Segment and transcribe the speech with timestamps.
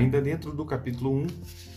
[0.00, 1.26] Ainda dentro do capítulo 1,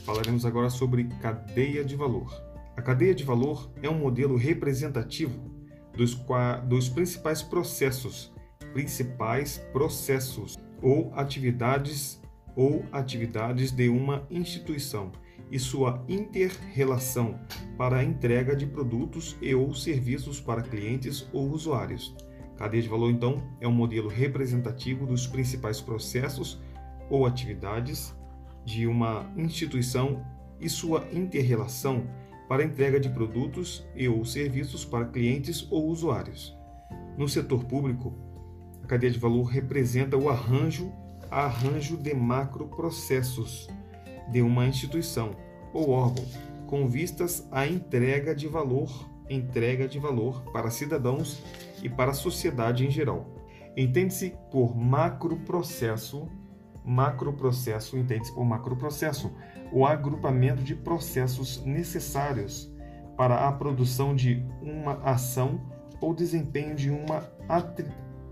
[0.05, 2.33] falaremos agora sobre cadeia de valor.
[2.73, 5.51] A cadeia de valor é um modelo representativo
[5.93, 6.17] dos,
[6.65, 8.33] dos principais processos,
[8.71, 12.21] principais processos ou atividades
[12.55, 15.11] ou atividades de uma instituição
[15.51, 17.37] e sua inter-relação
[17.77, 22.15] para a entrega de produtos e ou serviços para clientes ou usuários.
[22.55, 26.61] Cadeia de valor, então, é um modelo representativo dos principais processos
[27.09, 28.15] ou atividades
[28.65, 30.25] de uma instituição
[30.59, 32.07] e sua interrelação
[32.47, 36.55] para entrega de produtos e ou serviços para clientes ou usuários.
[37.17, 38.13] No setor público,
[38.83, 40.91] a cadeia de valor representa o arranjo,
[41.29, 43.67] arranjo de macroprocessos
[44.31, 45.31] de uma instituição
[45.73, 46.25] ou órgão
[46.67, 51.39] com vistas à entrega de valor, entrega de valor para cidadãos
[51.83, 53.27] e para a sociedade em geral.
[53.77, 56.27] Entende-se por macroprocesso
[56.83, 59.31] Macroprocesso entende-se por macroprocesso
[59.71, 62.71] o agrupamento de processos necessários
[63.15, 65.61] para a produção de uma ação
[66.01, 67.23] ou desempenho de uma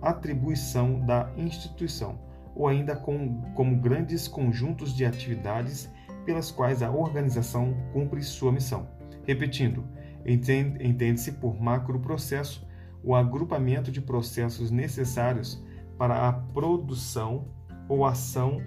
[0.02, 2.20] atribuição da instituição,
[2.56, 5.90] ou ainda com, como grandes conjuntos de atividades
[6.26, 8.88] pelas quais a organização cumpre sua missão.
[9.26, 9.86] Repetindo,
[10.26, 12.68] entende-se por macroprocesso
[13.04, 15.64] o agrupamento de processos necessários
[15.98, 17.48] para a produção
[17.88, 18.62] ou ação,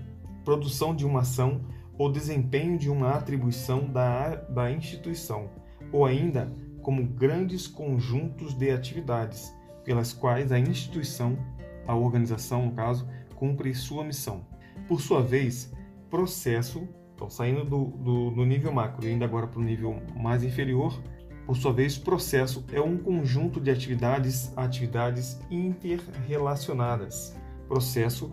[0.45, 1.63] produção de uma ação
[1.99, 5.49] ou desempenho de uma atribuição da, da instituição,
[5.93, 11.39] ou ainda como grandes conjuntos de atividades pelas quais a instituição,
[11.87, 14.47] a organização, no caso, cumpre sua missão.
[14.89, 15.73] Por sua vez,
[16.11, 20.43] processo, então saindo do, do, do nível macro e indo agora para o nível mais
[20.43, 21.01] inferior,
[21.47, 27.37] por sua vez, processo é um conjunto de atividades, atividades interrelacionadas.
[27.69, 28.33] Processo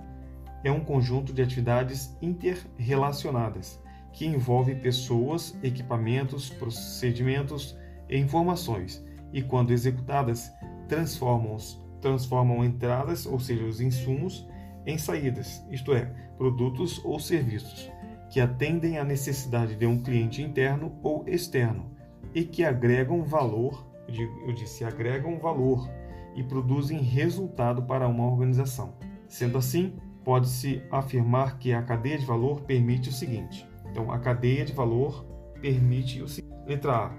[0.64, 3.82] é um conjunto de atividades interrelacionadas
[4.14, 7.78] que envolve pessoas, equipamentos, procedimentos
[8.10, 10.52] e informações, e quando executadas,
[10.88, 11.58] transformam,
[12.02, 14.48] transformam entradas, ou seja, os insumos,
[14.86, 16.06] em saídas, isto é,
[16.38, 17.90] produtos ou serviços,
[18.30, 21.92] que atendem à necessidade de um cliente interno ou externo
[22.34, 25.90] e que agregam valor, eu disse, agregam valor
[26.36, 28.94] e produzem resultado para uma organização.
[29.28, 33.68] Sendo assim, pode-se afirmar que a cadeia de valor permite o seguinte.
[33.90, 35.26] Então, a cadeia de valor
[35.62, 36.54] permite o seguinte.
[36.66, 37.12] Letra A.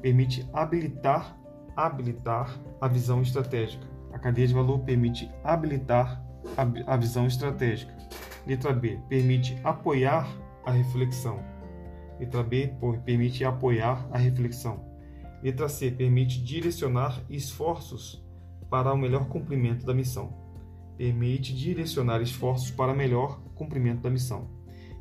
[0.00, 1.38] Permite habilitar,
[1.76, 3.86] habilitar a visão estratégica.
[4.12, 6.22] A cadeia de valor permite habilitar
[6.56, 7.94] a, a visão estratégica.
[8.46, 8.98] Letra B.
[9.08, 10.28] Permite apoiar
[10.64, 11.42] a reflexão.
[12.18, 12.74] Letra B.
[13.04, 14.84] Permite apoiar a reflexão.
[15.42, 15.90] Letra C.
[15.90, 18.24] Permite direcionar esforços
[18.70, 20.43] para o melhor cumprimento da missão
[20.96, 24.48] permite direcionar esforços para melhor cumprimento da missão.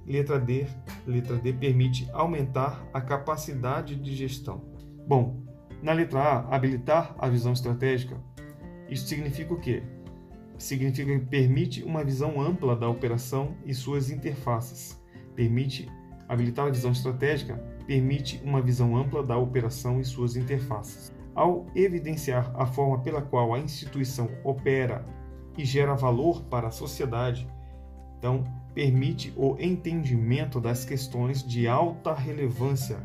[0.06, 0.68] Letra D,
[1.08, 4.62] letra D permite aumentar a capacidade de gestão.
[5.08, 5.44] Bom,
[5.82, 8.18] na letra A, habilitar a visão estratégica.
[8.90, 9.84] Isso significa o quê?
[10.58, 15.02] Significa que permite uma visão ampla da operação e suas interfaces.
[15.36, 15.90] Permite
[16.28, 17.56] habilitar a visão estratégica,
[17.86, 21.12] permite uma visão ampla da operação e suas interfaces.
[21.36, 25.06] Ao evidenciar a forma pela qual a instituição opera
[25.58, 27.48] e gera valor para a sociedade.
[28.18, 28.44] Então,
[28.74, 32.98] permite o entendimento das questões de alta relevância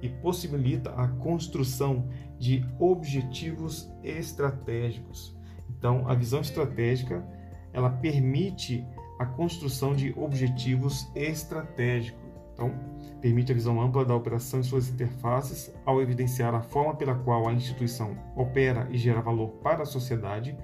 [0.00, 2.08] e possibilita a construção
[2.38, 5.36] de objetivos estratégicos.
[5.70, 7.24] Então, a visão estratégica,
[7.72, 8.84] ela permite
[9.18, 12.20] a construção de objetivos estratégicos.
[12.52, 12.74] Então,
[13.20, 17.48] permite a visão ampla da operação e suas interfaces ao evidenciar a forma pela qual
[17.48, 20.56] a instituição opera e gera valor para a sociedade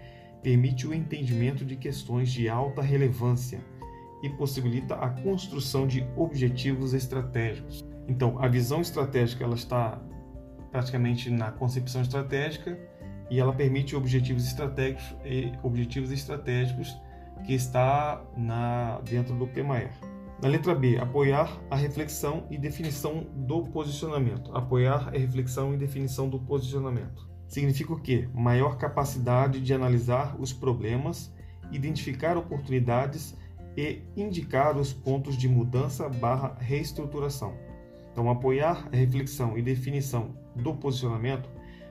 [0.43, 3.61] permite o entendimento de questões de alta relevância
[4.23, 7.85] e possibilita a construção de objetivos estratégicos.
[8.09, 10.01] Então, a visão estratégica ela está
[10.71, 12.79] praticamente na concepção estratégica
[13.31, 15.17] e ela permite objetivos estratégicos
[15.63, 16.97] objetivos estratégicos
[17.45, 19.93] que está na dentro do PMAER.
[20.43, 24.55] Na letra B, apoiar a reflexão e definição do posicionamento.
[24.57, 28.29] Apoiar a reflexão e definição do posicionamento significa o quê?
[28.35, 31.33] Maior capacidade de analisar os problemas,
[31.73, 33.35] identificar oportunidades
[33.77, 37.55] e indicar os pontos de mudança barra reestruturação.
[38.13, 41.49] Então, apoiar a reflexão e definição do posicionamento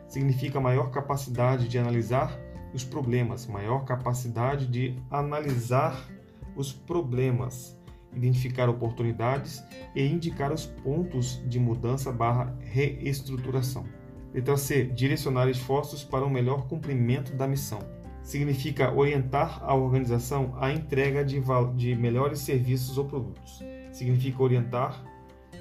[0.08, 2.38] significa maior capacidade de analisar
[2.74, 6.08] os problemas, maior capacidade de analisar
[6.56, 7.78] os problemas,
[8.14, 9.64] identificar oportunidades
[9.96, 13.86] e indicar os pontos de mudança barra reestruturação.
[14.34, 14.86] Letra C.
[14.86, 17.80] Direcionar esforços para o melhor cumprimento da missão.
[18.22, 21.40] Significa orientar a organização à entrega de,
[21.76, 23.64] de melhores serviços ou produtos.
[23.92, 25.04] significa orientar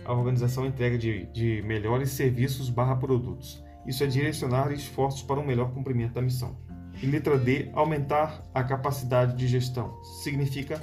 [0.05, 3.65] a organização à entrega de, de melhores serviços barra produtos.
[3.87, 6.57] Isso é direcionar esforços para um melhor cumprimento da missão.
[7.01, 10.03] E letra D, aumentar a capacidade de gestão.
[10.23, 10.81] Significa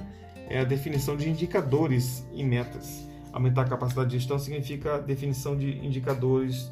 [0.49, 3.07] é, a definição de indicadores e metas.
[3.31, 6.71] Aumentar a capacidade de gestão significa definição de indicadores,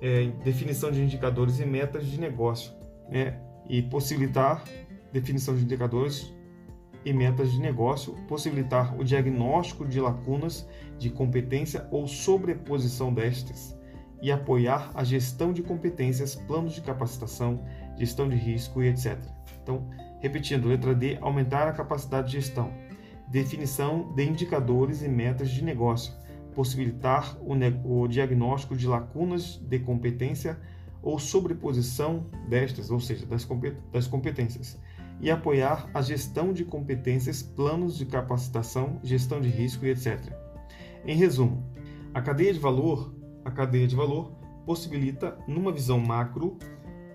[0.00, 2.72] é, definição de indicadores e metas de negócio,
[3.08, 3.38] né?
[3.68, 4.64] E possibilitar
[5.12, 6.32] definição de indicadores
[7.04, 10.68] e metas de negócio, possibilitar o diagnóstico de lacunas
[10.98, 13.78] de competência ou sobreposição destas
[14.22, 17.64] e apoiar a gestão de competências, planos de capacitação,
[17.96, 19.18] gestão de risco e etc.
[19.62, 19.88] Então,
[20.20, 22.70] repetindo, letra D, aumentar a capacidade de gestão.
[23.28, 26.12] Definição de indicadores e metas de negócio,
[26.54, 30.58] possibilitar o, o diagnóstico de lacunas de competência
[31.02, 33.46] ou sobreposição destas, ou seja, das,
[33.92, 34.78] das competências,
[35.20, 40.20] e apoiar a gestão de competências, planos de capacitação, gestão de risco e etc.
[41.06, 41.64] Em resumo,
[42.12, 43.14] a cadeia de valor
[43.44, 44.32] a cadeia de valor
[44.66, 46.58] possibilita, numa visão macro,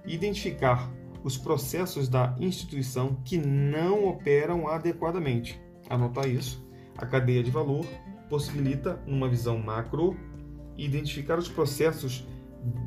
[0.05, 0.91] identificar
[1.23, 5.59] os processos da instituição que não operam adequadamente.
[5.89, 6.65] Anotar isso.
[6.97, 7.85] A cadeia de valor
[8.29, 10.17] possibilita, numa visão macro,
[10.77, 12.27] identificar os processos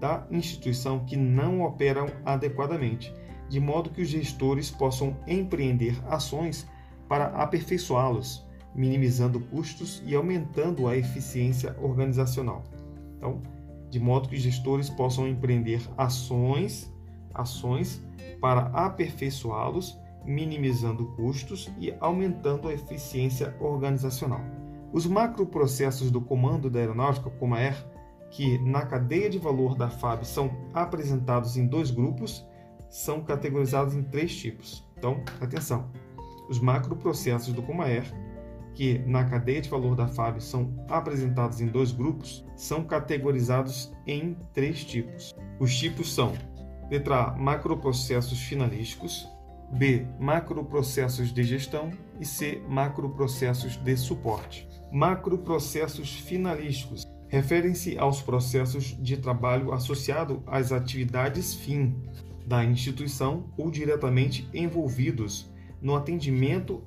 [0.00, 3.14] da instituição que não operam adequadamente,
[3.48, 6.68] de modo que os gestores possam empreender ações
[7.08, 12.62] para aperfeiçoá-los, minimizando custos e aumentando a eficiência organizacional.
[13.16, 13.40] Então,
[13.90, 16.92] de modo que os gestores possam empreender ações,
[17.34, 18.02] ações
[18.40, 24.42] para aperfeiçoá-los, minimizando custos e aumentando a eficiência organizacional.
[24.92, 27.74] Os macroprocessos do comando da aeronáutica, como a
[28.30, 32.46] que na cadeia de valor da FAB são apresentados em dois grupos,
[32.90, 34.86] são categorizados em três tipos.
[34.96, 35.90] Então, atenção.
[36.48, 38.04] Os macroprocessos do Comaer
[38.78, 44.36] que na cadeia de valor da FAB são apresentados em dois grupos, são categorizados em
[44.54, 45.34] três tipos.
[45.58, 46.32] Os tipos são:
[46.88, 49.28] letra A, macroprocessos finalísticos,
[49.72, 54.68] B, macroprocessos de gestão e C, macroprocessos de suporte.
[54.90, 61.94] Macroprocessos finalísticos referem-se aos processos de trabalho associado às atividades fim
[62.46, 66.82] da instituição ou diretamente envolvidos no atendimento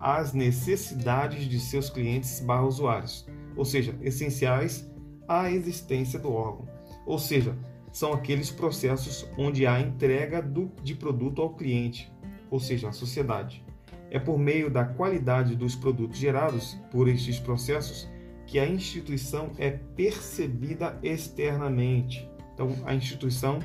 [0.00, 3.26] às necessidades de seus clientes barra usuários,
[3.56, 4.88] ou seja, essenciais
[5.26, 6.68] à existência do órgão.
[7.06, 7.56] Ou seja,
[7.92, 12.12] são aqueles processos onde há entrega do, de produto ao cliente,
[12.50, 13.64] ou seja, à sociedade.
[14.10, 18.08] É por meio da qualidade dos produtos gerados por estes processos
[18.46, 22.28] que a instituição é percebida externamente.
[22.54, 23.58] Então, a instituição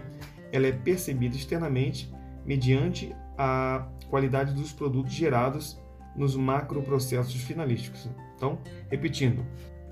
[0.52, 2.14] ela é percebida externamente
[2.46, 5.82] mediante a qualidade dos produtos gerados
[6.16, 8.10] nos macroprocessos finalísticos.
[8.36, 8.60] Então,
[8.90, 9.46] repetindo,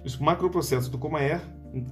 [0.04, 1.42] os macroprocessos do Comaer,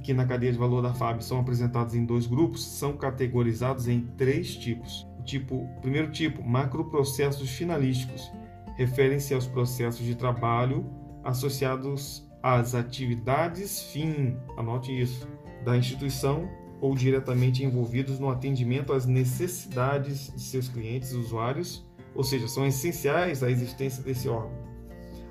[0.04, 4.02] que na cadeia de valor da FAB são apresentados em dois grupos, são categorizados em
[4.18, 5.08] três tipos.
[5.20, 8.32] O tipo, primeiro tipo, macroprocessos finalísticos,
[8.76, 10.86] referem-se aos processos de trabalho
[11.24, 15.28] associados às atividades fim, anote isso,
[15.66, 16.50] da instituição
[16.82, 22.66] ou diretamente envolvidos no atendimento às necessidades de seus clientes e usuários ou seja, são
[22.66, 24.52] essenciais à existência desse órgão.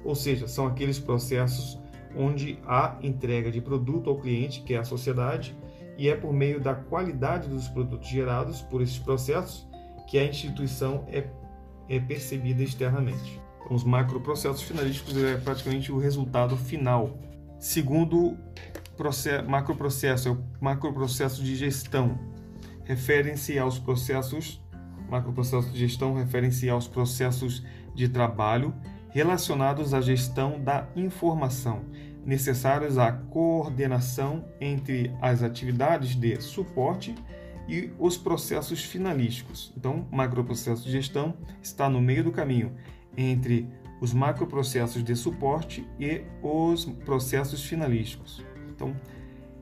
[0.04, 1.78] Ou seja, são aqueles processos
[2.16, 5.56] onde há entrega de produto ao cliente, que é a sociedade,
[5.96, 9.66] e é por meio da qualidade dos produtos gerados por esses processos
[10.08, 11.24] que a instituição é,
[11.88, 13.40] é percebida externamente.
[13.60, 17.18] Então, os macroprocessos finalísticos é praticamente o resultado final.
[17.58, 18.36] Segundo
[18.96, 22.18] processo, macroprocesso, é o macroprocesso de gestão.
[22.84, 24.62] Referem-se aos processos
[25.08, 28.74] Macroprocessos de gestão referem-se aos processos de trabalho
[29.10, 31.84] relacionados à gestão da informação,
[32.24, 37.14] necessários à coordenação entre as atividades de suporte
[37.68, 39.72] e os processos finalísticos.
[39.76, 42.74] Então, macroprocesso de gestão está no meio do caminho
[43.16, 43.68] entre
[44.00, 48.44] os macroprocessos de suporte e os processos finalísticos.
[48.70, 48.94] Então,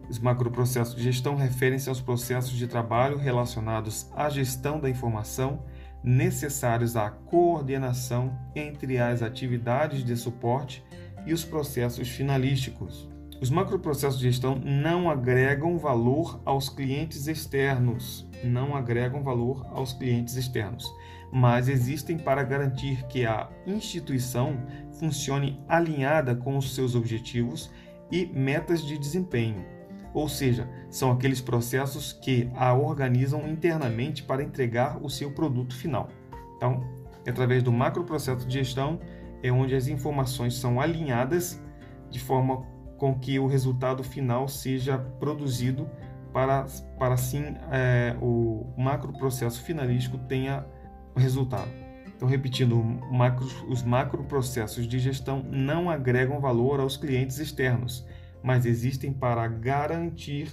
[0.09, 5.65] os macroprocessos de gestão referem-se aos processos de trabalho relacionados à gestão da informação
[6.03, 10.85] necessários à coordenação entre as atividades de suporte
[11.27, 13.09] e os processos finalísticos.
[13.41, 20.37] Os macroprocessos de gestão não agregam valor aos clientes externos, não agregam valor aos clientes
[20.37, 20.87] externos,
[21.31, 24.57] mas existem para garantir que a instituição
[24.99, 27.71] funcione alinhada com os seus objetivos
[28.11, 29.76] e metas de desempenho
[30.17, 36.09] ou seja, são aqueles processos que a organizam internamente para entregar o seu produto final.
[36.57, 36.83] Então,
[37.29, 38.99] através do macroprocesso de gestão
[39.43, 41.63] é onde as informações são alinhadas
[42.09, 42.65] de forma
[42.97, 45.87] com que o resultado final seja produzido
[46.33, 46.65] para,
[46.99, 50.65] para assim é, o macroprocesso finalístico tenha
[51.15, 51.69] resultado.
[52.17, 52.83] Então, repetindo,
[53.13, 58.07] macro, os macroprocessos de gestão não agregam valor aos clientes externos,
[58.47, 60.49] mas existem para garantir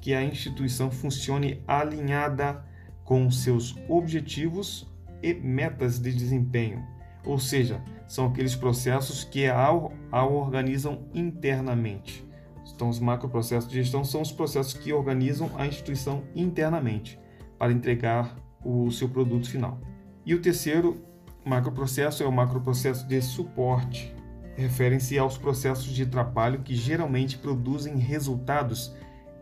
[0.00, 2.64] que a instituição funcione alinhada
[3.04, 4.90] com seus objetivos
[5.22, 6.82] e metas de desempenho,
[7.22, 9.70] ou seja, são aqueles processos que a,
[10.10, 12.26] organizam internamente.
[12.74, 17.20] Então, os macroprocessos de gestão são os processos que organizam a instituição internamente
[17.58, 18.34] para entregar
[18.64, 19.78] o seu produto final.
[20.24, 20.96] E o terceiro
[21.44, 24.13] macroprocesso é o macroprocesso de suporte.
[24.56, 28.94] Referem-se aos processos de trabalho que geralmente produzem resultados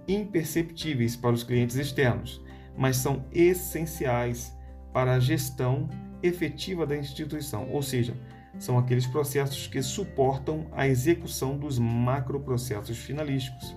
[0.08, 2.42] imperceptíveis para os clientes externos,
[2.76, 4.56] mas são essenciais
[4.92, 5.88] para a gestão
[6.22, 8.16] efetiva da instituição, ou seja,
[8.58, 13.76] são aqueles processos que suportam a execução dos macroprocessos finalísticos.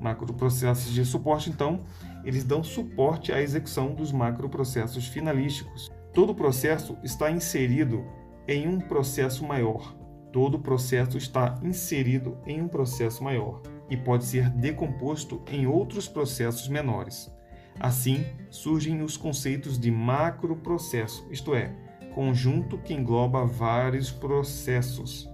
[0.00, 1.84] Macroprocessos de suporte, então,
[2.24, 5.90] eles dão suporte à execução dos macroprocessos finalísticos.
[6.12, 8.04] Todo processo está inserido
[8.48, 9.96] em um processo maior.
[10.36, 16.68] Todo processo está inserido em um processo maior e pode ser decomposto em outros processos
[16.68, 17.34] menores.
[17.80, 21.74] Assim, surgem os conceitos de macroprocesso, isto é,
[22.14, 25.26] conjunto que engloba vários processos.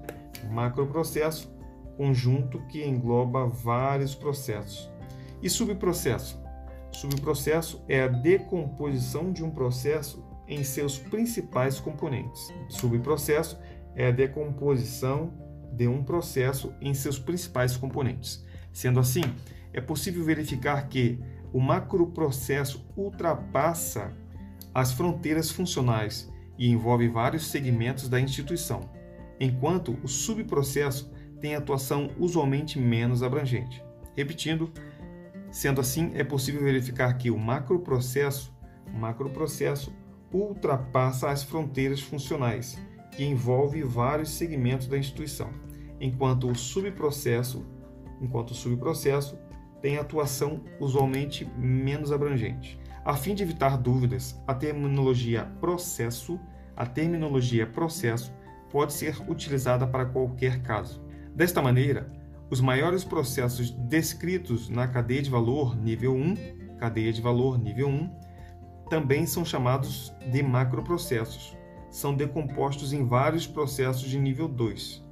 [0.52, 1.52] Macroprocesso,
[1.96, 4.88] conjunto que engloba vários processos.
[5.42, 6.40] E subprocesso?
[6.92, 12.54] Subprocesso é a decomposição de um processo em seus principais componentes.
[12.68, 13.58] Subprocesso
[13.94, 15.32] é a decomposição
[15.72, 18.44] de um processo em seus principais componentes.
[18.72, 19.22] Sendo assim,
[19.72, 21.18] é possível verificar que
[21.52, 24.12] o macroprocesso ultrapassa
[24.74, 28.88] as fronteiras funcionais e envolve vários segmentos da instituição,
[29.38, 33.82] enquanto o subprocesso tem atuação usualmente menos abrangente.
[34.16, 34.72] Repetindo,
[35.50, 38.54] sendo assim, é possível verificar que o macroprocesso,
[38.94, 39.92] macroprocesso
[40.32, 42.78] ultrapassa as fronteiras funcionais,
[43.12, 45.50] que envolve vários segmentos da instituição,
[46.00, 47.64] enquanto o subprocesso,
[48.20, 49.38] enquanto o subprocesso
[49.80, 52.78] tem atuação usualmente menos abrangente.
[53.04, 56.38] A fim de evitar dúvidas, a terminologia processo,
[56.76, 58.32] a terminologia processo
[58.70, 61.04] pode ser utilizada para qualquer caso.
[61.34, 62.10] Desta maneira,
[62.48, 68.10] os maiores processos descritos na cadeia de valor nível 1, cadeia de valor nível 1,
[68.88, 71.56] também são chamados de macroprocessos.
[71.92, 75.04] São decompostos em vários processos de nível 2,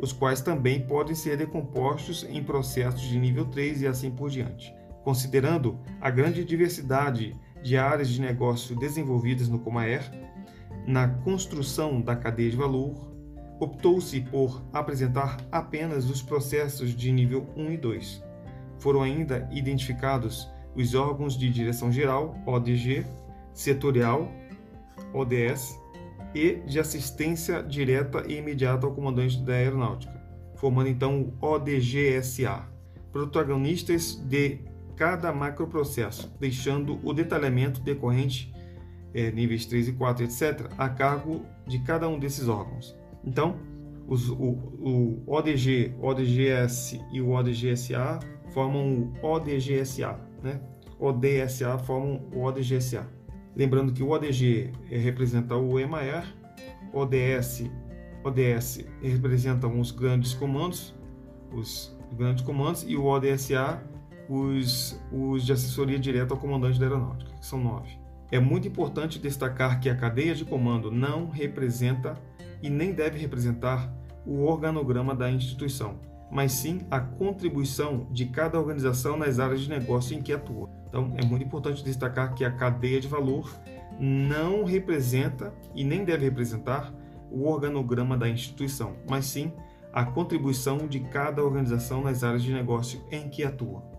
[0.00, 4.74] os quais também podem ser decompostos em processos de nível 3 e assim por diante.
[5.04, 10.02] Considerando a grande diversidade de áreas de negócio desenvolvidas no Comaer,
[10.88, 13.14] na construção da cadeia de valor,
[13.60, 18.24] optou-se por apresentar apenas os processos de nível 1 e 2.
[18.80, 23.06] Foram ainda identificados os órgãos de direção geral, ODG,
[23.52, 24.28] setorial,
[25.12, 25.83] ODS,
[26.34, 30.12] e de assistência direta e imediata ao comandante da aeronáutica,
[30.56, 32.68] formando então o ODGSA,
[33.12, 34.58] protagonistas de
[34.96, 38.52] cada macroprocesso, deixando o detalhamento decorrente,
[39.12, 42.96] é, níveis 3 e 4, etc., a cargo de cada um desses órgãos.
[43.24, 43.56] Então,
[44.06, 48.18] os, o, o ODG, ODGS e o ODGSA
[48.52, 50.60] formam o ODGSA, né?
[50.98, 53.06] ODSA formam o ODGSA.
[53.56, 56.24] Lembrando que o ODG representa o EMAER,
[56.92, 57.70] ODS,
[58.24, 60.94] ODS representam os grandes comandos,
[61.52, 63.82] os grandes comandos, e o ODSA
[64.28, 67.98] os, os de assessoria direta ao comandante da aeronáutica, que são nove.
[68.30, 72.18] É muito importante destacar que a cadeia de comando não representa
[72.62, 73.92] e nem deve representar
[74.26, 76.00] o organograma da instituição,
[76.30, 80.68] mas sim a contribuição de cada organização nas áreas de negócio em que atua.
[80.88, 83.52] Então, é muito importante destacar que a cadeia de valor
[83.98, 86.92] não representa e nem deve representar
[87.30, 89.52] o organograma da instituição, mas sim
[89.92, 93.93] a contribuição de cada organização nas áreas de negócio em que atua.